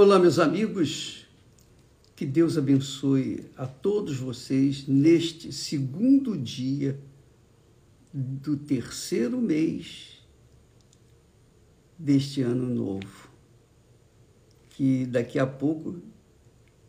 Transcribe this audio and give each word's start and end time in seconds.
Olá, 0.00 0.16
meus 0.16 0.38
amigos. 0.38 1.26
Que 2.14 2.24
Deus 2.24 2.56
abençoe 2.56 3.50
a 3.56 3.66
todos 3.66 4.16
vocês 4.16 4.86
neste 4.86 5.52
segundo 5.52 6.38
dia 6.38 7.02
do 8.14 8.56
terceiro 8.56 9.40
mês 9.40 10.24
deste 11.98 12.42
ano 12.42 12.72
novo, 12.72 13.28
que 14.70 15.04
daqui 15.04 15.36
a 15.36 15.46
pouco 15.48 16.00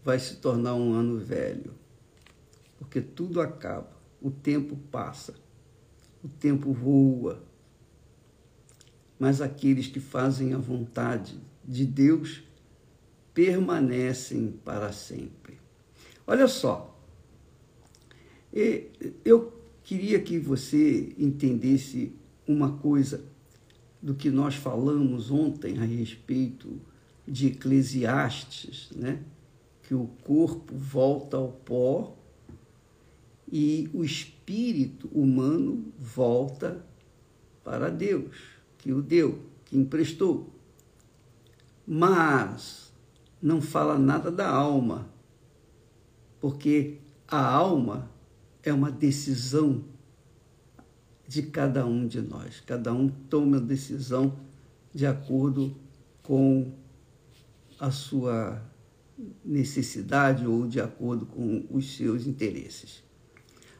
vai 0.03 0.19
se 0.19 0.35
tornar 0.35 0.75
um 0.75 0.93
ano 0.93 1.17
velho, 1.17 1.73
porque 2.77 3.01
tudo 3.01 3.41
acaba, 3.41 3.89
o 4.21 4.29
tempo 4.29 4.75
passa, 4.91 5.33
o 6.23 6.27
tempo 6.27 6.71
voa. 6.71 7.41
Mas 9.17 9.41
aqueles 9.41 9.87
que 9.87 9.99
fazem 9.99 10.53
a 10.53 10.59
vontade 10.59 11.39
de 11.65 11.87
Deus 11.87 12.47
permanecem 13.33 14.53
para 14.63 14.91
sempre. 14.91 15.59
Olha 16.25 16.47
só, 16.47 16.99
eu 19.25 19.53
queria 19.83 20.19
que 20.19 20.39
você 20.39 21.13
entendesse 21.17 22.13
uma 22.47 22.77
coisa 22.77 23.23
do 24.01 24.13
que 24.13 24.29
nós 24.29 24.55
falamos 24.55 25.29
ontem 25.29 25.77
a 25.77 25.83
respeito 25.83 26.79
de 27.27 27.47
Eclesiastes, 27.47 28.89
né? 28.95 29.19
que 29.83 29.93
o 29.93 30.07
corpo 30.23 30.75
volta 30.75 31.37
ao 31.37 31.51
pó 31.51 32.15
e 33.51 33.89
o 33.93 34.03
espírito 34.03 35.09
humano 35.11 35.91
volta 35.97 36.85
para 37.63 37.89
Deus, 37.89 38.35
que 38.77 38.91
o 38.91 39.01
deu, 39.01 39.39
que 39.65 39.75
emprestou. 39.75 40.53
Mas 41.87 42.88
não 43.41 43.61
fala 43.61 43.97
nada 43.97 44.31
da 44.31 44.49
alma, 44.49 45.09
porque 46.39 46.97
a 47.27 47.45
alma 47.45 48.09
é 48.63 48.73
uma 48.73 48.91
decisão 48.91 49.83
de 51.27 51.43
cada 51.43 51.85
um 51.85 52.07
de 52.07 52.21
nós. 52.21 52.59
Cada 52.61 52.93
um 52.93 53.07
toma 53.07 53.57
a 53.57 53.61
decisão 53.61 54.37
de 54.93 55.05
acordo 55.05 55.75
com 56.23 56.73
a 57.79 57.91
sua 57.91 58.61
necessidade 59.43 60.45
ou 60.45 60.67
de 60.67 60.81
acordo 60.81 61.25
com 61.25 61.65
os 61.69 61.95
seus 61.95 62.25
interesses. 62.25 63.03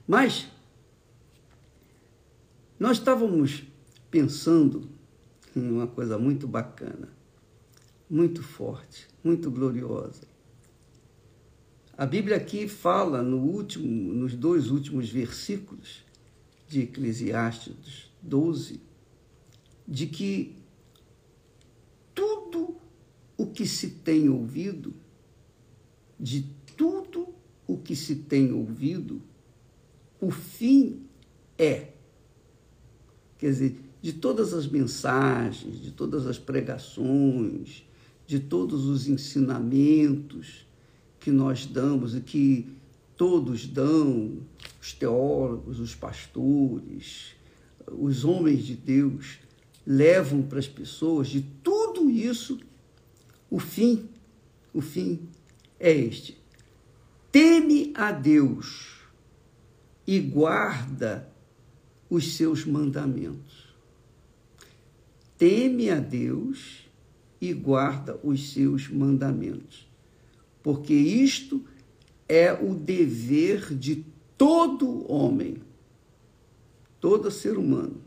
Mas 0.08 0.48
nós 2.80 2.98
estávamos 2.98 3.64
pensando 4.10 4.90
em 5.56 5.70
uma 5.70 5.88
coisa 5.88 6.18
muito 6.18 6.48
bacana 6.48 7.19
muito 8.10 8.42
forte, 8.42 9.08
muito 9.24 9.52
gloriosa. 9.52 10.28
A 11.96 12.06
Bíblia 12.06 12.38
aqui 12.38 12.68
fala 12.68 13.22
no 13.22 13.38
último, 13.38 14.14
nos 14.14 14.34
dois 14.34 14.72
últimos 14.72 15.10
versículos 15.10 16.04
de 16.68 16.82
Eclesiastes 16.82 18.10
12, 18.22 18.80
de 19.88 20.08
que 20.08 20.56
tudo 22.16 22.78
o 23.38 23.48
que 23.48 23.68
se 23.68 23.90
tem 23.90 24.30
ouvido, 24.30 24.94
de 26.20 26.46
tudo 26.78 27.28
o 27.68 27.78
que 27.78 27.96
se 27.96 28.16
tem 28.16 28.54
ouvido, 28.54 29.22
o 30.22 30.32
fim 30.32 31.06
é. 31.58 31.90
Quer 33.38 33.48
dizer, 33.48 33.80
de 34.02 34.14
todas 34.14 34.54
as 34.54 34.68
mensagens, 34.68 35.82
de 35.82 35.92
todas 35.92 36.26
as 36.26 36.38
pregações, 36.38 37.89
de 38.30 38.40
todos 38.40 38.86
os 38.86 39.08
ensinamentos 39.08 40.64
que 41.20 41.32
nós 41.32 41.66
damos 41.66 42.16
e 42.16 42.22
que 42.22 42.68
todos 43.18 43.66
dão, 43.66 44.38
os 44.80 44.94
teólogos, 44.94 45.80
os 45.80 45.96
pastores, 45.96 47.34
os 47.88 48.24
homens 48.24 48.66
de 48.66 48.76
Deus, 48.76 49.40
levam 49.84 50.44
para 50.44 50.60
as 50.60 50.68
pessoas 50.68 51.28
de 51.28 51.42
tudo 51.64 52.08
isso, 52.08 52.60
o 53.50 53.58
fim, 53.58 54.08
o 54.76 54.80
fim 54.80 55.22
é 55.80 55.92
este. 55.92 56.38
Teme 57.32 57.92
a 57.96 58.12
Deus 58.12 59.00
e 60.06 60.20
guarda 60.20 61.28
os 62.08 62.36
seus 62.36 62.64
mandamentos. 62.64 63.74
Teme 65.36 65.90
a 65.90 66.00
Deus 66.00 66.89
e 67.42 67.54
guarda 67.54 68.20
os 68.24 68.52
seus 68.52 68.90
mandamentos. 68.90 69.88
Porque 70.62 70.94
isto 70.94 71.64
é 72.28 72.54
o 72.54 72.76
dever 72.76 73.74
de 73.76 74.06
todo 74.38 75.12
homem, 75.12 75.58
todo 77.00 77.32
ser 77.32 77.58
humano. 77.58 78.02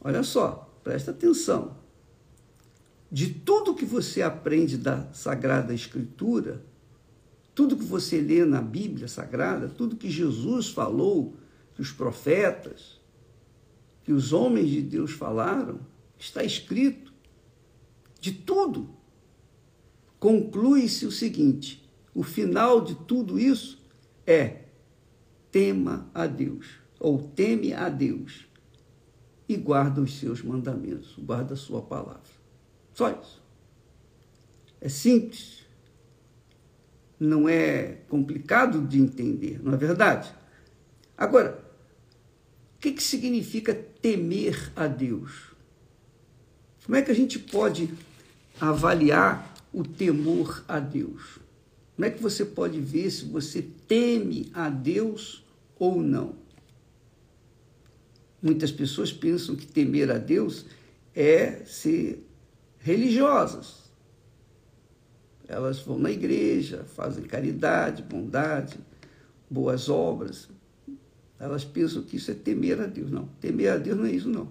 Olha 0.00 0.22
só, 0.22 0.70
presta 0.82 1.10
atenção. 1.10 1.76
De 3.10 3.32
tudo 3.32 3.74
que 3.74 3.84
você 3.84 4.22
aprende 4.22 4.76
da 4.76 5.12
Sagrada 5.12 5.72
Escritura, 5.74 6.62
tudo 7.54 7.76
que 7.76 7.84
você 7.84 8.20
lê 8.20 8.44
na 8.44 8.60
Bíblia 8.60 9.08
Sagrada, 9.08 9.68
tudo 9.68 9.96
que 9.96 10.10
Jesus 10.10 10.68
falou, 10.68 11.36
que 11.74 11.80
os 11.80 11.92
profetas, 11.92 13.00
que 14.04 14.12
os 14.12 14.32
homens 14.32 14.68
de 14.68 14.82
Deus 14.82 15.12
falaram, 15.12 15.80
está 16.18 16.42
escrito 16.42 17.12
de 18.26 18.32
tudo, 18.32 18.90
conclui-se 20.18 21.06
o 21.06 21.12
seguinte: 21.12 21.88
o 22.12 22.24
final 22.24 22.80
de 22.80 22.96
tudo 22.96 23.38
isso 23.38 23.80
é 24.26 24.64
tema 25.52 26.10
a 26.12 26.26
Deus, 26.26 26.66
ou 26.98 27.22
teme 27.22 27.72
a 27.72 27.88
Deus, 27.88 28.48
e 29.48 29.56
guarda 29.56 30.00
os 30.00 30.18
seus 30.18 30.42
mandamentos, 30.42 31.14
guarda 31.16 31.54
a 31.54 31.56
sua 31.56 31.80
palavra. 31.80 32.36
Só 32.92 33.10
isso. 33.10 33.40
É 34.80 34.88
simples. 34.88 35.64
Não 37.18 37.48
é 37.48 38.00
complicado 38.08 38.86
de 38.86 39.00
entender, 39.00 39.62
não 39.62 39.72
é 39.72 39.76
verdade? 39.76 40.34
Agora, 41.16 41.64
o 42.74 42.80
que, 42.80 42.92
que 42.92 43.02
significa 43.02 43.72
temer 43.72 44.72
a 44.74 44.86
Deus? 44.86 45.54
Como 46.84 46.96
é 46.96 47.02
que 47.02 47.10
a 47.10 47.14
gente 47.14 47.38
pode 47.38 47.88
avaliar 48.60 49.54
o 49.72 49.82
temor 49.82 50.64
a 50.68 50.78
Deus? 50.78 51.38
Como 51.94 52.06
é 52.06 52.10
que 52.10 52.22
você 52.22 52.44
pode 52.44 52.80
ver 52.80 53.10
se 53.10 53.24
você 53.24 53.62
teme 53.88 54.50
a 54.52 54.68
Deus 54.68 55.44
ou 55.78 56.02
não? 56.02 56.34
Muitas 58.42 58.70
pessoas 58.70 59.12
pensam 59.12 59.56
que 59.56 59.66
temer 59.66 60.10
a 60.10 60.18
Deus 60.18 60.66
é 61.14 61.64
ser 61.64 62.22
religiosas. 62.78 63.86
Elas 65.48 65.80
vão 65.80 65.98
na 65.98 66.10
igreja, 66.10 66.84
fazem 66.84 67.24
caridade, 67.24 68.02
bondade, 68.02 68.78
boas 69.48 69.88
obras. 69.88 70.48
Elas 71.38 71.64
pensam 71.64 72.02
que 72.02 72.16
isso 72.16 72.30
é 72.30 72.34
temer 72.34 72.80
a 72.80 72.86
Deus. 72.86 73.10
Não, 73.10 73.26
temer 73.40 73.72
a 73.72 73.76
Deus 73.78 73.96
não 73.96 74.06
é 74.06 74.10
isso, 74.10 74.28
não. 74.28 74.48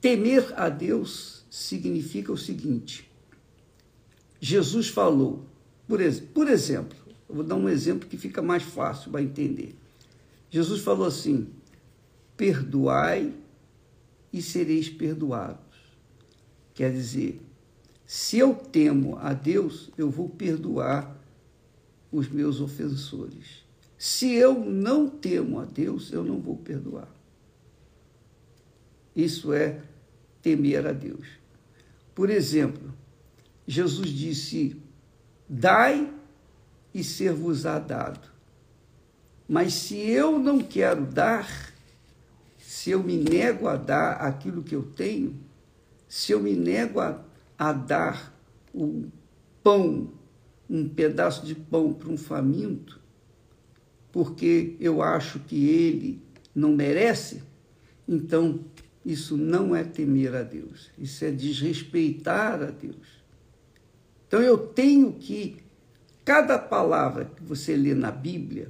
Temer 0.00 0.52
a 0.56 0.68
Deus 0.68 1.37
significa 1.50 2.32
o 2.32 2.36
seguinte: 2.36 3.10
Jesus 4.40 4.88
falou, 4.88 5.44
por, 5.86 6.00
por 6.34 6.48
exemplo, 6.48 6.96
eu 7.28 7.34
vou 7.34 7.44
dar 7.44 7.56
um 7.56 7.68
exemplo 7.68 8.08
que 8.08 8.16
fica 8.16 8.40
mais 8.40 8.62
fácil 8.62 9.10
para 9.10 9.22
entender. 9.22 9.76
Jesus 10.50 10.80
falou 10.82 11.06
assim: 11.06 11.48
perdoai 12.36 13.34
e 14.32 14.40
sereis 14.40 14.88
perdoados. 14.88 15.58
Quer 16.74 16.92
dizer, 16.92 17.40
se 18.06 18.38
eu 18.38 18.54
temo 18.54 19.18
a 19.18 19.32
Deus, 19.32 19.90
eu 19.98 20.08
vou 20.10 20.28
perdoar 20.28 21.18
os 22.10 22.28
meus 22.28 22.60
ofensores. 22.60 23.64
Se 23.98 24.32
eu 24.32 24.64
não 24.64 25.10
temo 25.10 25.58
a 25.58 25.64
Deus, 25.64 26.12
eu 26.12 26.24
não 26.24 26.40
vou 26.40 26.56
perdoar. 26.56 27.12
Isso 29.14 29.52
é 29.52 29.82
temer 30.42 30.86
a 30.86 30.92
Deus. 30.92 31.26
Por 32.14 32.30
exemplo, 32.30 32.92
Jesus 33.66 34.08
disse: 34.08 34.76
Dai 35.48 36.12
e 36.94 37.04
ser-vos-á 37.04 37.78
dado. 37.78 38.28
Mas 39.48 39.72
se 39.74 39.96
eu 39.96 40.38
não 40.38 40.58
quero 40.58 41.06
dar, 41.06 41.72
se 42.58 42.90
eu 42.90 43.02
me 43.02 43.16
nego 43.16 43.66
a 43.66 43.76
dar 43.76 44.12
aquilo 44.14 44.62
que 44.62 44.74
eu 44.74 44.82
tenho, 44.82 45.38
se 46.08 46.32
eu 46.32 46.40
me 46.40 46.54
nego 46.54 47.00
a, 47.00 47.22
a 47.56 47.72
dar 47.72 48.34
o 48.74 49.06
pão, 49.62 50.12
um 50.68 50.88
pedaço 50.88 51.46
de 51.46 51.54
pão 51.54 51.92
para 51.92 52.10
um 52.10 52.16
faminto, 52.16 53.00
porque 54.12 54.76
eu 54.80 55.02
acho 55.02 55.38
que 55.40 55.68
ele 55.68 56.22
não 56.54 56.74
merece, 56.74 57.42
então 58.06 58.64
isso 59.04 59.36
não 59.36 59.74
é 59.74 59.84
temer 59.84 60.34
a 60.34 60.42
Deus, 60.42 60.90
isso 60.98 61.24
é 61.24 61.30
desrespeitar 61.30 62.62
a 62.62 62.70
Deus. 62.70 63.18
Então 64.26 64.42
eu 64.42 64.58
tenho 64.58 65.12
que, 65.14 65.56
cada 66.24 66.58
palavra 66.58 67.24
que 67.24 67.42
você 67.42 67.76
lê 67.76 67.94
na 67.94 68.10
Bíblia, 68.10 68.68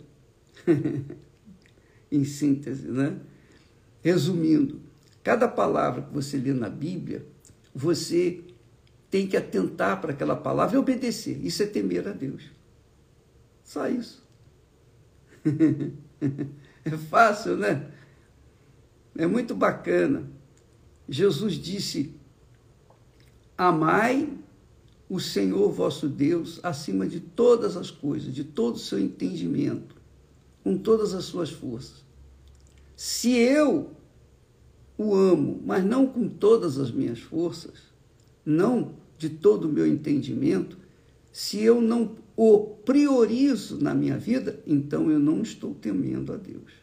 em 2.10 2.24
síntese, 2.24 2.88
né? 2.88 3.16
Resumindo, 4.02 4.80
cada 5.24 5.48
palavra 5.48 6.02
que 6.02 6.12
você 6.12 6.36
lê 6.36 6.52
na 6.52 6.68
Bíblia, 6.68 7.26
você 7.74 8.44
tem 9.10 9.26
que 9.26 9.36
atentar 9.36 10.00
para 10.00 10.12
aquela 10.12 10.36
palavra 10.36 10.76
e 10.76 10.78
obedecer. 10.78 11.44
Isso 11.44 11.62
é 11.62 11.66
temer 11.66 12.06
a 12.06 12.12
Deus. 12.12 12.50
Só 13.64 13.88
isso. 13.88 14.26
é 16.84 16.90
fácil, 17.10 17.56
né? 17.56 17.90
É 19.18 19.26
muito 19.26 19.52
bacana. 19.52 20.30
Jesus 21.08 21.54
disse: 21.54 22.14
Amai 23.56 24.32
o 25.08 25.18
Senhor 25.18 25.72
vosso 25.72 26.08
Deus 26.08 26.60
acima 26.62 27.04
de 27.04 27.18
todas 27.18 27.76
as 27.76 27.90
coisas, 27.90 28.32
de 28.32 28.44
todo 28.44 28.76
o 28.76 28.78
seu 28.78 28.98
entendimento, 29.00 29.96
com 30.62 30.78
todas 30.78 31.14
as 31.14 31.24
suas 31.24 31.50
forças. 31.50 32.04
Se 32.94 33.32
eu 33.32 33.90
o 34.96 35.14
amo, 35.14 35.60
mas 35.66 35.84
não 35.84 36.06
com 36.06 36.28
todas 36.28 36.78
as 36.78 36.92
minhas 36.92 37.18
forças, 37.18 37.92
não 38.46 38.94
de 39.16 39.28
todo 39.28 39.64
o 39.64 39.72
meu 39.72 39.86
entendimento, 39.86 40.78
se 41.32 41.60
eu 41.60 41.80
não 41.80 42.16
o 42.36 42.66
priorizo 42.84 43.82
na 43.82 43.92
minha 43.94 44.16
vida, 44.16 44.62
então 44.64 45.10
eu 45.10 45.18
não 45.18 45.42
estou 45.42 45.74
temendo 45.74 46.32
a 46.32 46.36
Deus. 46.36 46.77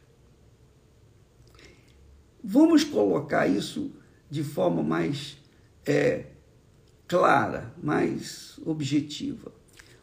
Vamos 2.48 2.84
colocar 2.84 3.48
isso 3.48 3.90
de 4.30 4.44
forma 4.44 4.84
mais 4.84 5.36
é, 5.84 6.28
clara, 7.08 7.74
mais 7.82 8.60
objetiva. 8.64 9.52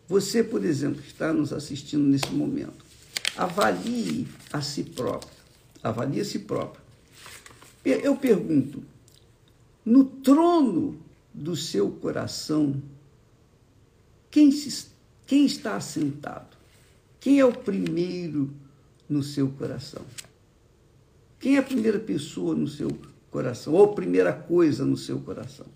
Você, 0.08 0.42
por 0.42 0.64
exemplo, 0.64 1.00
que 1.00 1.06
está 1.06 1.32
nos 1.32 1.52
assistindo 1.52 2.02
nesse 2.02 2.32
momento, 2.32 2.84
avalie 3.36 4.26
a 4.52 4.60
si 4.60 4.82
próprio. 4.82 5.30
Avalie 5.84 6.20
a 6.20 6.24
si 6.24 6.40
próprio. 6.40 6.82
Eu 7.84 8.16
pergunto, 8.16 8.82
no 9.84 10.04
trono 10.04 10.98
do 11.32 11.54
seu 11.54 11.92
coração, 11.92 12.82
quem, 14.32 14.50
se, 14.50 14.86
quem 15.28 15.46
está 15.46 15.76
assentado? 15.76 16.56
Quem 17.20 17.38
é 17.38 17.44
o 17.44 17.52
primeiro 17.52 18.52
no 19.08 19.22
seu 19.22 19.48
coração? 19.48 20.02
Quem 21.42 21.56
é 21.56 21.58
a 21.58 21.62
primeira 21.64 21.98
pessoa 21.98 22.54
no 22.54 22.68
seu 22.68 22.88
coração? 23.28 23.74
Ou 23.74 23.96
primeira 23.96 24.32
coisa 24.32 24.84
no 24.84 24.96
seu 24.96 25.18
coração? 25.18 25.66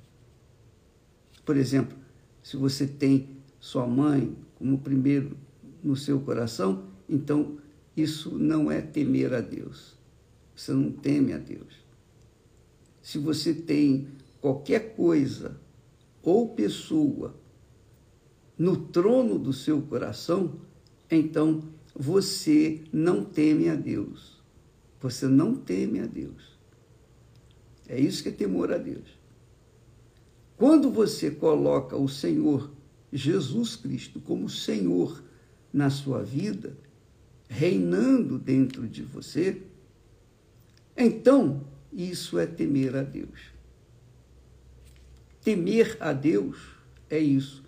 Por 1.45 1.57
exemplo, 1.57 1.99
se 2.41 2.57
você 2.57 2.87
tem 2.87 3.31
sua 3.59 3.85
mãe 3.85 4.37
como 4.55 4.79
primeiro 4.79 5.37
no 5.83 5.97
seu 5.97 6.21
coração, 6.21 6.85
então 7.09 7.59
isso 7.97 8.39
não 8.39 8.71
é 8.71 8.81
temer 8.81 9.35
a 9.35 9.41
Deus. 9.41 9.99
Você 10.55 10.73
não 10.73 10.93
teme 10.93 11.33
a 11.33 11.39
Deus. 11.39 11.85
Se 13.03 13.19
você 13.19 13.53
tem 13.53 14.07
qualquer 14.41 14.95
coisa 14.95 15.61
ou 16.23 16.51
pessoa 16.51 17.35
no 18.57 18.77
trono 18.77 19.37
do 19.37 19.53
seu 19.53 19.83
coração, 19.83 20.61
então 21.11 21.65
você 21.93 22.85
não 22.93 23.25
teme 23.25 23.69
a 23.69 23.75
Deus. 23.75 24.36
Você 25.07 25.29
não 25.29 25.55
teme 25.55 26.01
a 26.01 26.05
Deus. 26.05 26.59
É 27.87 27.97
isso 27.97 28.25
que 28.25 28.29
é 28.29 28.33
temor 28.33 28.73
a 28.73 28.77
Deus. 28.77 29.07
Quando 30.57 30.91
você 30.91 31.31
coloca 31.31 31.97
o 31.97 32.09
Senhor 32.09 32.73
Jesus 33.13 33.77
Cristo 33.77 34.19
como 34.19 34.51
Senhor 34.51 35.23
na 35.73 35.91
sua 35.91 36.25
vida, 36.25 36.77
reinando 37.49 38.37
dentro 38.37 38.89
de 38.89 39.05
você, 39.05 39.63
então 40.97 41.65
isso 41.93 42.37
é 42.37 42.45
temer 42.45 42.97
a 42.97 43.05
Deus. 43.05 43.53
Temer 45.41 45.97
a 46.01 46.13
Deus 46.13 46.59
é 47.09 47.21
isso, 47.21 47.63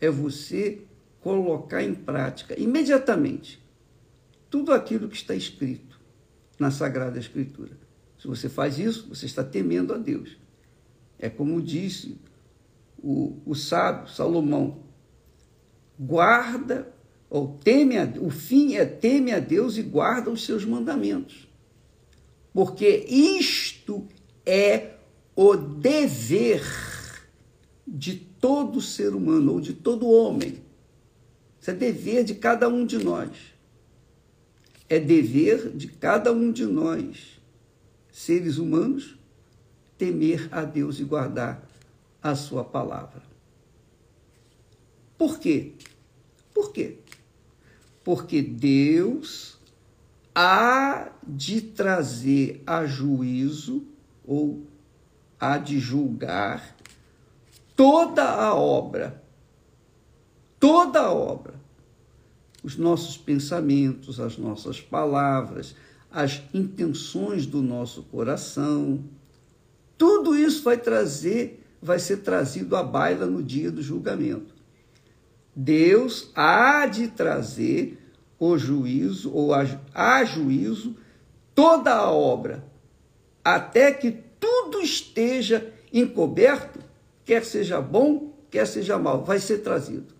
é 0.00 0.08
você 0.08 0.82
colocar 1.20 1.82
em 1.82 1.92
prática 1.92 2.56
imediatamente 2.56 3.60
tudo 4.48 4.72
aquilo 4.72 5.08
que 5.08 5.16
está 5.16 5.34
escrito 5.34 5.93
na 6.58 6.70
Sagrada 6.70 7.18
Escritura. 7.18 7.72
Se 8.18 8.26
você 8.26 8.48
faz 8.48 8.78
isso, 8.78 9.08
você 9.08 9.26
está 9.26 9.44
temendo 9.44 9.92
a 9.92 9.98
Deus. 9.98 10.36
É 11.18 11.28
como 11.28 11.60
disse 11.60 12.18
o, 12.98 13.38
o 13.44 13.54
sábio 13.54 14.08
Salomão: 14.08 14.82
guarda 15.98 16.92
ou 17.28 17.58
teme 17.62 17.98
a, 17.98 18.04
o 18.20 18.30
fim 18.30 18.76
é 18.76 18.84
teme 18.84 19.32
a 19.32 19.40
Deus 19.40 19.76
e 19.76 19.82
guarda 19.82 20.30
os 20.30 20.44
seus 20.44 20.64
mandamentos. 20.64 21.48
Porque 22.52 23.04
isto 23.08 24.06
é 24.46 24.94
o 25.34 25.56
dever 25.56 26.62
de 27.86 28.14
todo 28.14 28.80
ser 28.80 29.14
humano 29.14 29.54
ou 29.54 29.60
de 29.60 29.72
todo 29.72 30.08
homem. 30.08 30.62
Isso 31.60 31.70
é 31.70 31.74
dever 31.74 32.24
de 32.24 32.34
cada 32.34 32.68
um 32.68 32.86
de 32.86 32.98
nós. 32.98 33.53
É 34.88 34.98
dever 34.98 35.70
de 35.70 35.88
cada 35.88 36.32
um 36.32 36.52
de 36.52 36.66
nós, 36.66 37.40
seres 38.12 38.58
humanos, 38.58 39.18
temer 39.96 40.48
a 40.52 40.62
Deus 40.62 41.00
e 41.00 41.04
guardar 41.04 41.66
a 42.22 42.34
sua 42.34 42.64
palavra. 42.64 43.22
Por 45.16 45.38
quê? 45.38 45.72
Por 46.52 46.72
quê? 46.72 46.98
Porque 48.02 48.42
Deus 48.42 49.58
há 50.34 51.12
de 51.26 51.60
trazer 51.60 52.62
a 52.66 52.84
juízo 52.84 53.86
ou 54.26 54.66
há 55.38 55.58
de 55.58 55.78
julgar 55.78 56.76
toda 57.76 58.24
a 58.24 58.54
obra, 58.54 59.22
toda 60.58 61.00
a 61.00 61.12
obra, 61.12 61.54
os 62.64 62.76
nossos 62.76 63.16
pensamentos, 63.16 64.18
as 64.18 64.36
nossas 64.36 64.80
palavras, 64.80 65.76
as 66.10 66.42
intenções 66.52 67.46
do 67.46 67.62
nosso 67.62 68.02
coração, 68.04 69.04
tudo 69.96 70.34
isso 70.34 70.64
vai 70.64 70.76
trazer 70.76 71.60
vai 71.84 71.98
ser 71.98 72.18
trazido 72.18 72.74
à 72.76 72.82
baila 72.82 73.26
no 73.26 73.42
dia 73.42 73.70
do 73.70 73.82
julgamento. 73.82 74.54
Deus 75.54 76.30
há 76.34 76.86
de 76.86 77.08
trazer 77.08 77.98
o 78.38 78.56
juízo, 78.56 79.30
ou 79.30 79.52
a, 79.52 79.66
a 79.92 80.24
juízo, 80.24 80.96
toda 81.54 81.92
a 81.92 82.10
obra, 82.10 82.64
até 83.44 83.92
que 83.92 84.10
tudo 84.40 84.80
esteja 84.80 85.72
encoberto, 85.92 86.80
quer 87.22 87.44
seja 87.44 87.82
bom, 87.82 88.32
quer 88.50 88.66
seja 88.66 88.98
mal, 88.98 89.22
vai 89.22 89.38
ser 89.38 89.58
trazido. 89.58 90.14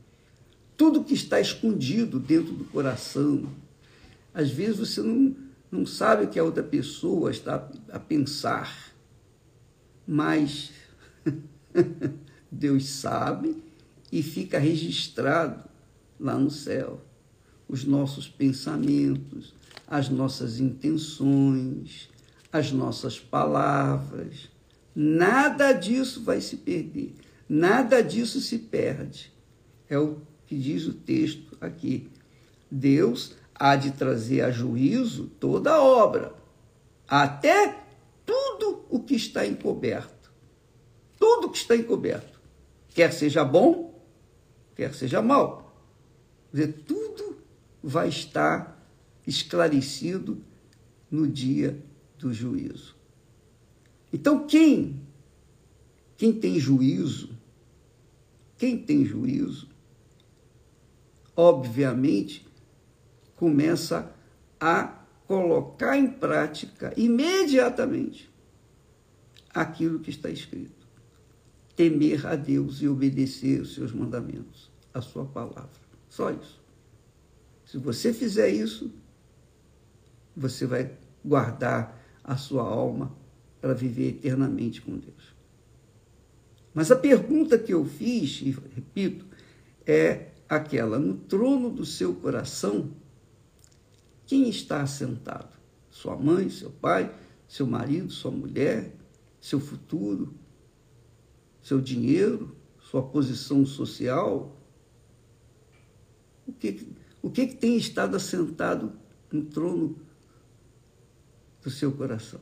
Tudo 0.76 1.04
que 1.04 1.14
está 1.14 1.40
escondido 1.40 2.18
dentro 2.18 2.52
do 2.52 2.64
coração, 2.64 3.48
às 4.32 4.50
vezes 4.50 4.78
você 4.78 5.02
não, 5.02 5.36
não 5.70 5.86
sabe 5.86 6.24
o 6.24 6.28
que 6.28 6.38
a 6.38 6.44
outra 6.44 6.62
pessoa 6.62 7.30
está 7.30 7.68
a 7.90 7.98
pensar, 7.98 8.92
mas 10.06 10.72
Deus 12.50 12.88
sabe 12.88 13.62
e 14.10 14.22
fica 14.22 14.58
registrado 14.58 15.68
lá 16.18 16.38
no 16.38 16.50
céu 16.50 17.00
os 17.68 17.84
nossos 17.84 18.28
pensamentos, 18.28 19.54
as 19.86 20.08
nossas 20.08 20.60
intenções, 20.60 22.08
as 22.52 22.70
nossas 22.70 23.18
palavras. 23.18 24.48
Nada 24.94 25.72
disso 25.72 26.22
vai 26.22 26.40
se 26.40 26.58
perder, 26.58 27.14
nada 27.48 28.00
disso 28.02 28.40
se 28.40 28.58
perde. 28.58 29.32
É 29.88 29.98
o 29.98 30.18
que 30.54 30.60
diz 30.60 30.86
o 30.86 30.94
texto 30.94 31.56
aqui. 31.60 32.08
Deus 32.70 33.36
há 33.54 33.76
de 33.76 33.90
trazer 33.90 34.42
a 34.42 34.50
juízo 34.50 35.26
toda 35.40 35.72
a 35.72 35.82
obra, 35.82 36.32
até 37.06 37.84
tudo 38.24 38.84
o 38.88 39.00
que 39.00 39.14
está 39.14 39.46
encoberto 39.46 40.14
tudo 41.24 41.50
que 41.50 41.56
está 41.56 41.74
encoberto, 41.74 42.38
quer 42.90 43.10
seja 43.10 43.42
bom, 43.42 43.98
quer 44.74 44.92
seja 44.92 45.22
mal. 45.22 45.74
Quer 46.50 46.66
dizer, 46.66 46.72
tudo 46.86 47.38
vai 47.82 48.08
estar 48.08 48.86
esclarecido 49.26 50.44
no 51.10 51.26
dia 51.26 51.82
do 52.18 52.30
juízo. 52.30 52.94
Então, 54.12 54.46
quem 54.46 55.02
quem 56.16 56.32
tem 56.32 56.60
juízo, 56.60 57.30
quem 58.58 58.78
tem 58.78 59.04
juízo, 59.04 59.68
obviamente 61.36 62.46
começa 63.36 64.14
a 64.60 65.04
colocar 65.26 65.96
em 65.96 66.06
prática 66.06 66.92
imediatamente 66.96 68.30
aquilo 69.52 70.00
que 70.00 70.10
está 70.10 70.30
escrito 70.30 70.84
temer 71.76 72.26
a 72.26 72.36
Deus 72.36 72.80
e 72.80 72.88
obedecer 72.88 73.60
os 73.60 73.74
seus 73.74 73.92
mandamentos, 73.92 74.70
a 74.92 75.00
sua 75.00 75.24
palavra. 75.24 75.70
Só 76.08 76.30
isso. 76.30 76.62
Se 77.66 77.78
você 77.78 78.12
fizer 78.12 78.48
isso, 78.48 78.92
você 80.36 80.66
vai 80.66 80.92
guardar 81.24 82.00
a 82.22 82.36
sua 82.36 82.62
alma 82.62 83.14
para 83.60 83.74
viver 83.74 84.08
eternamente 84.08 84.80
com 84.80 84.96
Deus. 84.96 85.34
Mas 86.72 86.90
a 86.90 86.96
pergunta 86.96 87.58
que 87.58 87.72
eu 87.72 87.84
fiz, 87.84 88.40
e 88.42 88.50
repito, 88.74 89.26
é 89.86 90.28
aquela: 90.56 90.98
no 90.98 91.14
trono 91.14 91.70
do 91.70 91.84
seu 91.84 92.14
coração, 92.14 92.90
quem 94.26 94.48
está 94.48 94.82
assentado? 94.82 95.54
Sua 95.90 96.16
mãe, 96.16 96.50
seu 96.50 96.70
pai, 96.70 97.14
seu 97.46 97.66
marido, 97.66 98.10
sua 98.10 98.30
mulher, 98.30 98.94
seu 99.40 99.60
futuro, 99.60 100.34
seu 101.62 101.80
dinheiro, 101.80 102.56
sua 102.80 103.02
posição 103.02 103.64
social? 103.64 104.56
O 106.46 106.52
que, 106.52 106.88
o 107.22 107.30
que, 107.30 107.46
que 107.46 107.56
tem 107.56 107.76
estado 107.76 108.16
assentado 108.16 108.92
no 109.30 109.44
trono 109.44 109.96
do 111.62 111.70
seu 111.70 111.92
coração? 111.92 112.40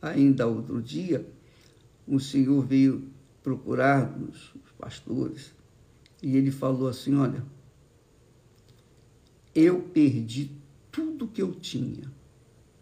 Ainda 0.00 0.46
outro 0.46 0.82
dia, 0.82 1.28
um 2.06 2.18
senhor 2.18 2.64
veio 2.64 3.10
procurar-nos, 3.42 4.54
os 4.54 4.72
pastores, 4.78 5.52
e 6.22 6.36
ele 6.36 6.50
falou 6.50 6.88
assim: 6.88 7.14
Olha, 7.14 7.44
eu 9.54 9.82
perdi 9.82 10.52
tudo 10.90 11.28
que 11.28 11.42
eu 11.42 11.52
tinha. 11.52 12.10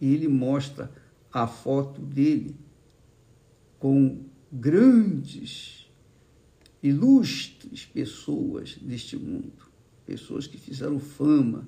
E 0.00 0.12
ele 0.12 0.28
mostra 0.28 0.92
a 1.32 1.46
foto 1.46 2.00
dele 2.00 2.54
com 3.78 4.24
grandes, 4.52 5.90
ilustres 6.82 7.86
pessoas 7.86 8.76
deste 8.76 9.16
mundo, 9.16 9.70
pessoas 10.04 10.46
que 10.46 10.58
fizeram 10.58 10.98
fama. 10.98 11.66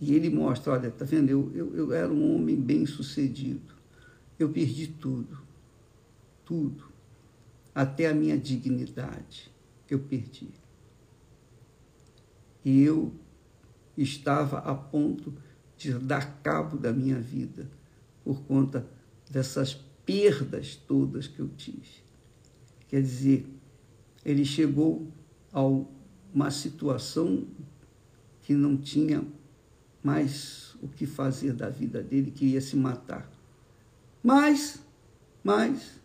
E 0.00 0.14
ele 0.14 0.30
mostra: 0.30 0.72
olha, 0.72 0.90
tá 0.90 1.04
vendo? 1.04 1.30
Eu, 1.30 1.52
eu, 1.54 1.74
eu 1.74 1.92
era 1.92 2.12
um 2.12 2.34
homem 2.34 2.56
bem 2.56 2.86
sucedido. 2.86 3.74
Eu 4.38 4.48
perdi 4.50 4.86
tudo, 4.86 5.38
tudo, 6.44 6.84
até 7.74 8.06
a 8.06 8.14
minha 8.14 8.38
dignidade 8.38 9.50
eu 9.94 10.00
perdi. 10.00 10.48
E 12.64 12.82
eu 12.82 13.12
estava 13.96 14.58
a 14.58 14.74
ponto 14.74 15.32
de 15.76 15.92
dar 15.94 16.40
cabo 16.42 16.76
da 16.76 16.92
minha 16.92 17.18
vida 17.18 17.70
por 18.24 18.42
conta 18.42 18.86
dessas 19.30 19.74
perdas 20.04 20.76
todas 20.76 21.26
que 21.26 21.40
eu 21.40 21.48
tive. 21.48 22.02
Quer 22.88 23.02
dizer, 23.02 23.46
ele 24.24 24.44
chegou 24.44 25.06
a 25.52 25.62
uma 26.34 26.50
situação 26.50 27.46
que 28.42 28.54
não 28.54 28.76
tinha 28.76 29.24
mais 30.02 30.76
o 30.82 30.88
que 30.88 31.06
fazer 31.06 31.52
da 31.52 31.68
vida 31.68 32.02
dele, 32.02 32.30
queria 32.30 32.60
se 32.60 32.76
matar. 32.76 33.30
Mas, 34.22 34.80
mas, 35.42 36.00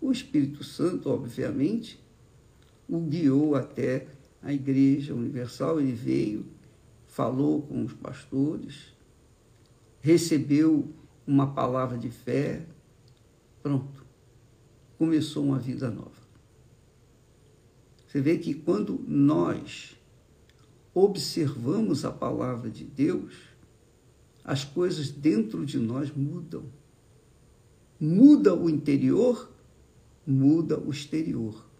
o 0.00 0.10
Espírito 0.10 0.64
Santo, 0.64 1.08
obviamente, 1.08 2.01
o 2.92 3.00
guiou 3.00 3.54
até 3.54 4.06
a 4.42 4.52
Igreja 4.52 5.14
Universal, 5.14 5.80
ele 5.80 5.92
veio, 5.92 6.44
falou 7.06 7.62
com 7.62 7.82
os 7.82 7.94
pastores, 7.94 8.94
recebeu 10.02 10.92
uma 11.26 11.54
palavra 11.54 11.96
de 11.96 12.10
fé, 12.10 12.66
pronto, 13.62 14.04
começou 14.98 15.42
uma 15.42 15.58
vida 15.58 15.90
nova. 15.90 16.20
Você 18.06 18.20
vê 18.20 18.36
que 18.36 18.52
quando 18.52 19.02
nós 19.08 19.96
observamos 20.92 22.04
a 22.04 22.12
palavra 22.12 22.68
de 22.68 22.84
Deus, 22.84 23.32
as 24.44 24.64
coisas 24.64 25.10
dentro 25.10 25.64
de 25.64 25.78
nós 25.78 26.14
mudam. 26.14 26.64
Muda 27.98 28.54
o 28.54 28.68
interior, 28.68 29.50
muda 30.26 30.78
o 30.78 30.90
exterior. 30.90 31.71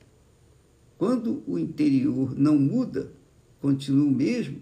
Quando 1.03 1.43
o 1.49 1.59
interior 1.59 2.33
não 2.39 2.57
muda, 2.57 3.13
continua 3.61 4.07
o 4.07 4.13
mesmo, 4.13 4.61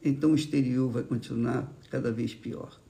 então 0.00 0.30
o 0.30 0.34
exterior 0.36 0.88
vai 0.88 1.02
continuar 1.02 1.68
cada 1.90 2.12
vez 2.12 2.32
pior. 2.32 2.80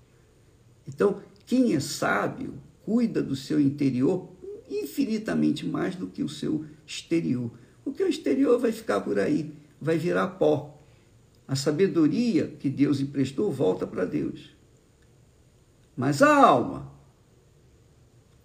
Então, 0.87 1.23
quem 1.47 1.75
é 1.75 1.81
sábio 1.81 2.53
cuida 2.85 3.23
do 3.23 3.35
seu 3.35 3.59
interior 3.59 4.29
infinitamente 4.69 5.67
mais 5.67 5.97
do 5.97 6.09
que 6.09 6.23
o 6.23 6.29
seu 6.29 6.67
exterior. 6.87 7.51
Porque 7.83 8.03
o 8.03 8.09
exterior 8.09 8.59
vai 8.59 8.71
ficar 8.71 9.01
por 9.01 9.19
aí, 9.19 9.55
vai 9.81 9.97
virar 9.97 10.29
pó. 10.29 10.79
A 11.49 11.57
sabedoria 11.57 12.49
que 12.49 12.69
Deus 12.69 13.01
emprestou 13.01 13.51
volta 13.51 13.87
para 13.87 14.05
Deus. 14.05 14.55
Mas 15.97 16.21
a 16.21 16.37
alma, 16.37 16.93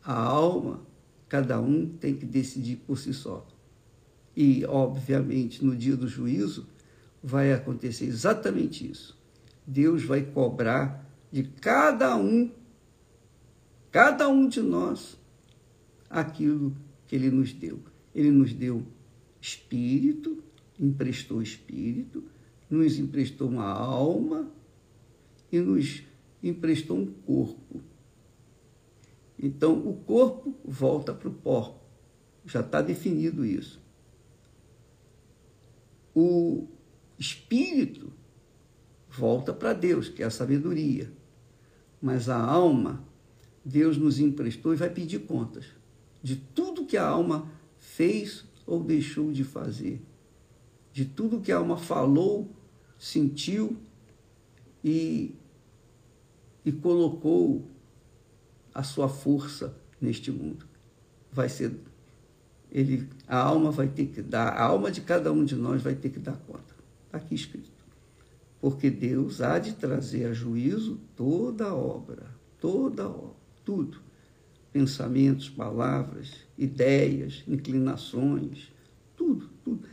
a 0.01 0.17
alma, 0.17 0.79
cada 1.27 1.60
um 1.60 1.89
tem 1.89 2.15
que 2.15 2.25
decidir 2.25 2.77
por 2.77 2.98
si 2.98 3.13
só. 3.13 3.46
E, 4.36 4.65
obviamente, 4.65 5.63
no 5.63 5.75
dia 5.75 5.96
do 5.96 6.08
juízo, 6.08 6.68
vai 7.24 7.54
acontecer 7.54 8.06
exatamente 8.06 8.89
isso. 8.89 9.18
Deus 9.65 10.04
vai 10.04 10.24
cobrar 10.24 11.10
de 11.32 11.44
cada 11.44 12.18
um, 12.18 12.51
cada 13.92 14.27
um 14.27 14.48
de 14.48 14.62
nós, 14.62 15.18
aquilo 16.10 16.75
que 17.08 17.15
Ele 17.15 17.32
nos 17.32 17.54
deu. 17.54 17.80
Ele 18.13 18.30
nos 18.30 18.54
deu 18.54 18.84
espírito, 19.39 20.44
emprestou 20.77 21.42
espírito, 21.42 22.24
nos 22.70 23.00
emprestou 23.00 23.48
uma 23.48 23.70
alma 23.70 24.51
e 25.51 25.60
nos 25.60 26.04
emprestou 26.44 26.98
um 26.98 27.06
corpo. 27.06 27.82
Então, 29.39 29.74
o 29.88 29.94
corpo 29.94 30.56
volta 30.63 31.13
para 31.13 31.30
o 31.30 31.34
pó. 31.34 31.82
Já 32.46 32.60
está 32.60 32.82
definido 32.82 33.46
isso 33.46 33.85
o 36.16 36.68
espírito 37.20 38.12
volta 39.10 39.54
para 39.54 39.74
Deus, 39.74 40.10
que 40.10 40.24
é 40.24 40.26
a 40.26 40.32
sabedoria. 40.32 41.12
Mas 42.02 42.30
a 42.30 42.42
alma, 42.42 43.04
Deus 43.64 43.98
nos 43.98 44.20
emprestou 44.20 44.74
e 44.74 44.78
vai 44.78 44.90
pedir 44.90 45.20
contas 45.20 45.66
de 46.26 46.36
tudo 46.36 46.88
que 46.88 46.98
a 46.98 47.08
alma 47.08 47.52
fez 47.78 48.46
ou 48.66 48.84
deixou 48.84 49.32
de 49.32 49.44
fazer, 49.44 50.02
de 50.92 51.06
tudo 51.06 51.40
que 51.40 51.52
a 51.52 51.58
alma 51.58 51.78
falou, 51.78 52.50
sentiu 52.98 53.78
e, 54.84 55.36
e 56.66 56.72
colocou 56.72 57.64
a 58.74 58.82
sua 58.82 59.08
força 59.08 59.78
neste 60.02 60.32
mundo. 60.32 60.66
Vai 61.32 61.48
ser 61.48 61.76
ele, 62.75 63.08
a 63.25 63.38
alma 63.38 63.72
vai 63.72 63.88
ter 63.88 64.08
que 64.08 64.22
dar, 64.22 64.50
a 64.50 64.62
alma 64.62 64.91
de 64.91 65.00
cada 65.00 65.32
um 65.32 65.46
de 65.46 65.55
nós 65.55 65.82
vai 65.82 65.96
ter 65.96 66.10
que 66.10 66.20
dar 66.20 66.36
conta. 66.36 66.75
Está 67.05 67.17
aqui 67.20 67.34
escrito. 67.34 67.72
Porque 68.60 68.89
Deus 68.89 69.39
há 69.39 69.58
de 69.60 69.75
trazer 69.75 70.25
a 70.25 70.34
juízo 70.34 71.00
toda 71.15 71.67
a 71.67 71.74
obra, 71.74 72.25
toda 72.60 73.03
a 73.03 73.08
obra, 73.08 73.38
tudo. 73.63 74.01
Pensamentos, 74.74 75.48
palavras, 75.48 76.34
ideias, 76.58 77.46
inclinações, 77.48 78.74
tudo, 79.15 79.50
tudo. 79.63 79.88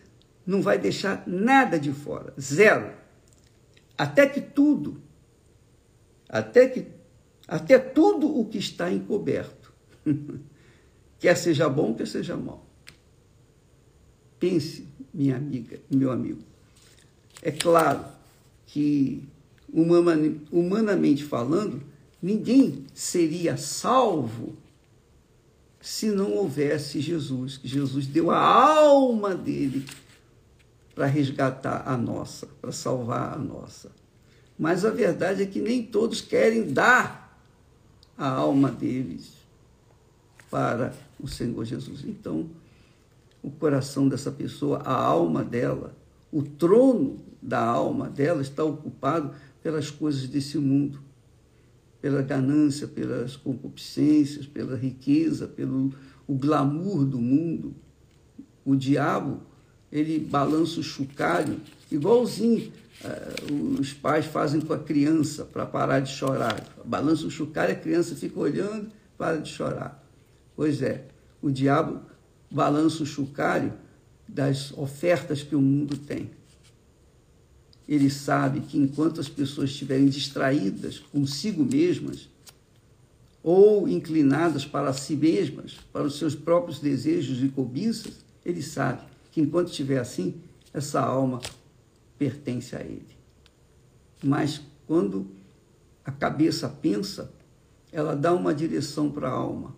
Não 0.44 0.60
vai 0.60 0.76
deixar 0.76 1.22
nada 1.24 1.78
de 1.78 1.92
fora, 1.92 2.34
zero. 2.40 2.92
Até 3.96 4.26
que 4.26 4.40
tudo, 4.40 5.00
até 6.28 6.66
que 6.66 6.88
até 7.46 7.78
tudo 7.78 8.26
o 8.40 8.44
que 8.44 8.58
está 8.58 8.90
encoberto, 8.90 9.72
quer 11.20 11.36
seja 11.36 11.68
bom, 11.68 11.94
quer 11.94 12.08
seja 12.08 12.36
mal. 12.36 12.61
Pense, 14.42 14.84
minha 15.14 15.36
amiga, 15.36 15.78
meu 15.88 16.10
amigo. 16.10 16.40
É 17.40 17.52
claro 17.52 18.04
que, 18.66 19.22
humanamente 20.50 21.22
falando, 21.22 21.80
ninguém 22.20 22.84
seria 22.92 23.56
salvo 23.56 24.56
se 25.80 26.06
não 26.10 26.32
houvesse 26.32 27.00
Jesus, 27.00 27.60
Jesus 27.62 28.08
deu 28.08 28.32
a 28.32 28.38
alma 28.40 29.32
dele 29.32 29.86
para 30.92 31.06
resgatar 31.06 31.84
a 31.86 31.96
nossa, 31.96 32.48
para 32.60 32.72
salvar 32.72 33.34
a 33.34 33.38
nossa. 33.38 33.92
Mas 34.58 34.84
a 34.84 34.90
verdade 34.90 35.44
é 35.44 35.46
que 35.46 35.60
nem 35.60 35.84
todos 35.84 36.20
querem 36.20 36.72
dar 36.72 37.40
a 38.18 38.28
alma 38.28 38.72
deles 38.72 39.34
para 40.50 40.92
o 41.20 41.28
Senhor 41.28 41.64
Jesus. 41.64 42.02
Então, 42.04 42.50
o 43.42 43.50
coração 43.50 44.08
dessa 44.08 44.30
pessoa, 44.30 44.78
a 44.78 44.94
alma 44.94 45.42
dela, 45.42 45.96
o 46.30 46.42
trono 46.42 47.20
da 47.42 47.60
alma 47.60 48.08
dela 48.08 48.40
está 48.40 48.62
ocupado 48.62 49.32
pelas 49.62 49.90
coisas 49.90 50.28
desse 50.28 50.58
mundo. 50.58 51.00
pela 52.00 52.20
ganância, 52.20 52.88
pelas 52.88 53.36
concupiscências, 53.36 54.44
pela 54.44 54.76
riqueza, 54.76 55.46
pelo 55.46 55.92
o 56.26 56.34
glamour 56.34 57.04
do 57.04 57.18
mundo. 57.18 57.74
O 58.64 58.74
diabo, 58.74 59.40
ele 59.90 60.18
balança 60.18 60.80
o 60.80 60.82
chocalho, 60.82 61.60
igualzinho 61.92 62.72
uh, 63.04 63.80
os 63.80 63.92
pais 63.92 64.26
fazem 64.26 64.60
com 64.60 64.72
a 64.72 64.78
criança 64.78 65.44
para 65.44 65.64
parar 65.64 66.00
de 66.00 66.10
chorar. 66.10 66.64
Balança 66.84 67.26
o 67.26 67.30
chocalho, 67.30 67.72
a 67.72 67.76
criança 67.76 68.16
fica 68.16 68.38
olhando, 68.38 68.88
para 69.16 69.36
de 69.36 69.48
chorar. 69.48 70.04
Pois 70.56 70.82
é, 70.82 71.06
o 71.40 71.50
diabo 71.50 72.00
balança 72.52 73.02
o 73.02 73.06
chocalho 73.06 73.72
das 74.28 74.72
ofertas 74.72 75.42
que 75.42 75.56
o 75.56 75.60
mundo 75.60 75.96
tem. 75.96 76.30
Ele 77.88 78.10
sabe 78.10 78.60
que 78.60 78.78
enquanto 78.78 79.20
as 79.20 79.28
pessoas 79.28 79.70
estiverem 79.70 80.06
distraídas 80.06 80.98
consigo 80.98 81.64
mesmas, 81.64 82.28
ou 83.42 83.88
inclinadas 83.88 84.64
para 84.64 84.92
si 84.92 85.16
mesmas, 85.16 85.76
para 85.92 86.04
os 86.04 86.16
seus 86.16 86.34
próprios 86.34 86.78
desejos 86.78 87.42
e 87.42 87.48
cobiças, 87.48 88.14
ele 88.44 88.62
sabe 88.62 89.02
que 89.32 89.40
enquanto 89.40 89.70
estiver 89.70 89.98
assim, 89.98 90.34
essa 90.72 91.00
alma 91.00 91.40
pertence 92.16 92.76
a 92.76 92.80
ele. 92.80 93.16
Mas 94.22 94.60
quando 94.86 95.26
a 96.04 96.12
cabeça 96.12 96.68
pensa, 96.68 97.32
ela 97.90 98.14
dá 98.14 98.32
uma 98.32 98.54
direção 98.54 99.10
para 99.10 99.28
a 99.28 99.32
alma. 99.32 99.74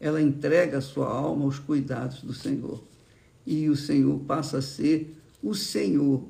Ela 0.00 0.22
entrega 0.22 0.78
a 0.78 0.82
sua 0.82 1.08
alma 1.08 1.44
aos 1.44 1.58
cuidados 1.58 2.22
do 2.22 2.32
Senhor. 2.32 2.82
E 3.46 3.68
o 3.68 3.76
Senhor 3.76 4.18
passa 4.20 4.58
a 4.58 4.62
ser 4.62 5.16
o 5.42 5.54
Senhor 5.54 6.24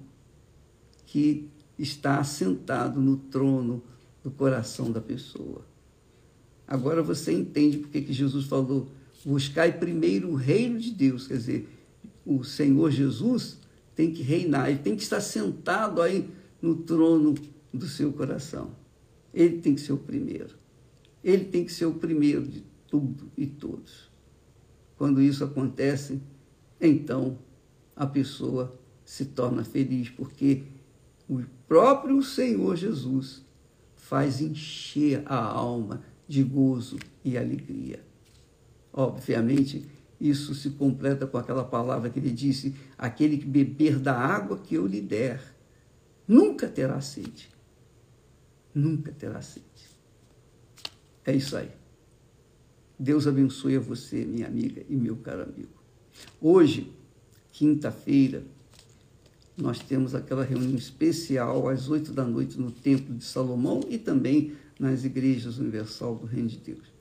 que 1.07 1.49
está 1.79 2.19
assentado 2.19 3.01
no 3.01 3.17
trono 3.17 3.83
do 4.23 4.31
coração 4.31 4.91
da 4.91 5.01
pessoa. 5.01 5.63
Agora 6.67 7.03
você 7.03 7.33
entende 7.33 7.79
porque 7.79 8.03
que 8.03 8.13
Jesus 8.13 8.47
falou: 8.47 8.89
buscai 9.25 9.73
primeiro 9.79 10.31
o 10.31 10.35
reino 10.35 10.79
de 10.79 10.91
Deus, 10.91 11.27
quer 11.27 11.37
dizer, 11.39 11.69
o 12.27 12.45
Senhor 12.45 12.91
Jesus 12.91 13.59
tem 13.95 14.13
que 14.13 14.23
reinar, 14.23 14.69
ele 14.69 14.79
tem 14.79 14.95
que 14.95 15.03
estar 15.03 15.21
sentado 15.21 16.03
aí 16.03 16.29
no 16.61 16.77
trono 16.77 17.35
do 17.73 17.87
seu 17.87 18.13
coração. 18.13 18.71
Ele 19.33 19.59
tem 19.59 19.75
que 19.75 19.81
ser 19.81 19.93
o 19.93 19.99
primeiro. 19.99 20.55
Ele 21.23 21.45
tem 21.45 21.65
que 21.65 21.73
ser 21.73 21.87
o 21.87 21.95
primeiro 21.95 22.47
de 22.47 22.63
tudo 22.89 23.31
e 23.37 23.47
todos. 23.47 24.11
Quando 24.97 25.23
isso 25.23 25.45
acontece, 25.45 26.21
então 26.81 27.39
a 27.95 28.07
pessoa 28.07 28.79
se 29.05 29.27
torna 29.27 29.65
feliz, 29.65 30.11
porque 30.11 30.65
o 31.29 31.43
próprio 31.67 32.23
Senhor 32.23 32.77
Jesus 32.77 33.45
faz 33.97 34.41
encher 34.41 35.23
a 35.27 35.37
alma 35.37 36.03
de 36.27 36.43
gozo 36.43 36.99
e 37.25 37.37
alegria. 37.37 38.03
Obviamente, 38.93 39.87
isso 40.21 40.55
se 40.55 40.71
completa 40.71 41.27
com 41.27 41.39
aquela 41.39 41.65
palavra 41.65 42.11
que 42.11 42.19
ele 42.19 42.31
disse: 42.31 42.75
aquele 42.97 43.39
que 43.39 43.47
beber 43.47 43.99
da 43.99 44.17
água 44.17 44.59
que 44.59 44.75
eu 44.75 44.87
lhe 44.87 45.01
der, 45.01 45.41
nunca 46.27 46.69
terá 46.69 47.01
sede. 47.01 47.49
Nunca 48.75 49.13
terá 49.13 49.41
sede. 49.41 49.67
É 51.25 51.35
isso 51.35 51.57
aí. 51.57 51.78
Deus 52.99 53.27
abençoe 53.27 53.77
a 53.77 53.81
você, 53.81 54.25
minha 54.25 54.47
amiga 54.47 54.83
e 54.89 54.97
meu 54.97 55.17
caro 55.17 55.43
amigo. 55.43 55.69
Hoje, 56.41 56.93
quinta-feira, 57.53 58.43
nós 59.57 59.79
temos 59.79 60.15
aquela 60.15 60.43
reunião 60.43 60.77
especial 60.77 61.69
às 61.69 61.89
oito 61.89 62.13
da 62.13 62.25
noite 62.25 62.59
no 62.59 62.71
Templo 62.71 63.15
de 63.15 63.25
Salomão 63.25 63.81
e 63.89 63.99
também 63.99 64.53
nas 64.79 65.05
igrejas 65.05 65.59
universal 65.59 66.15
do 66.17 66.27
Reino 66.27 66.49
de 66.49 66.59
Deus. 66.59 66.93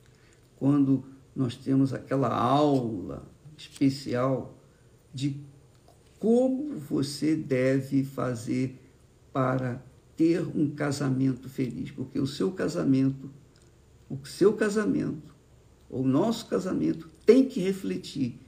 Quando 0.56 1.04
nós 1.34 1.56
temos 1.56 1.92
aquela 1.92 2.28
aula 2.28 3.26
especial 3.56 4.56
de 5.14 5.36
como 6.18 6.76
você 6.78 7.34
deve 7.34 8.04
fazer 8.04 8.80
para 9.32 9.82
ter 10.16 10.42
um 10.42 10.70
casamento 10.70 11.48
feliz, 11.48 11.92
porque 11.92 12.18
o 12.18 12.26
seu 12.26 12.50
casamento, 12.50 13.30
o 14.10 14.18
seu 14.26 14.52
casamento, 14.52 15.37
o 15.90 16.02
nosso 16.02 16.46
casamento 16.46 17.08
tem 17.24 17.44
que 17.46 17.60
refletir 17.60 18.38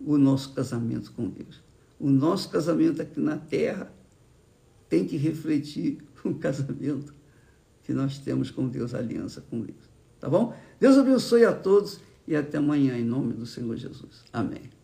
o 0.00 0.18
nosso 0.18 0.52
casamento 0.52 1.12
com 1.12 1.28
Deus. 1.28 1.62
O 1.98 2.10
nosso 2.10 2.50
casamento 2.50 3.00
aqui 3.00 3.20
na 3.20 3.36
terra 3.36 3.92
tem 4.88 5.06
que 5.06 5.16
refletir 5.16 5.98
o 6.24 6.34
casamento 6.34 7.14
que 7.84 7.92
nós 7.92 8.18
temos 8.18 8.50
com 8.50 8.68
Deus, 8.68 8.94
aliança 8.94 9.40
com 9.40 9.60
Deus. 9.60 9.90
Tá 10.20 10.28
bom? 10.28 10.54
Deus 10.78 10.96
abençoe 10.96 11.44
a 11.44 11.52
todos 11.52 12.00
e 12.26 12.36
até 12.36 12.58
amanhã, 12.58 12.96
em 12.96 13.04
nome 13.04 13.32
do 13.32 13.46
Senhor 13.46 13.76
Jesus. 13.76 14.24
Amém. 14.32 14.81